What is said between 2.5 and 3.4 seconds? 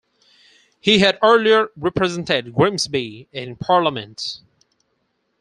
Grimsby